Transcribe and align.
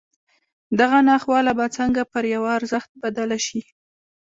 دغه 0.79 0.99
ناخواله 1.09 1.51
به 1.57 1.65
څنګه 1.77 2.01
پر 2.11 2.23
يوه 2.33 2.49
ارزښت 2.57 2.91
بدله 3.03 3.37
شي. 3.47 3.61